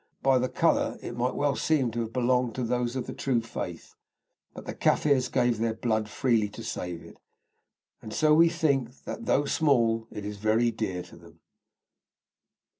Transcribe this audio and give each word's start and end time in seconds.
By 0.23 0.39
the 0.39 0.49
colour 0.49 0.97
it 1.03 1.15
might 1.15 1.35
well 1.35 1.55
seem 1.55 1.91
to 1.91 1.99
have 1.99 2.11
belonged 2.11 2.55
to 2.55 2.63
those 2.63 2.95
of 2.95 3.05
the 3.05 3.13
true 3.13 3.39
faith, 3.39 3.93
but 4.51 4.65
the 4.65 4.73
Kaffirs 4.73 5.27
gave 5.29 5.59
their 5.59 5.75
blood 5.75 6.09
freely 6.09 6.49
to 6.57 6.63
save 6.63 7.03
it, 7.03 7.17
and 8.01 8.11
so 8.11 8.33
we 8.33 8.49
think 8.49 9.03
that, 9.03 9.27
though 9.27 9.45
small, 9.45 10.07
it 10.09 10.25
is 10.25 10.37
very 10.37 10.71
dear 10.71 11.03
to 11.03 11.15
them. 11.15 11.41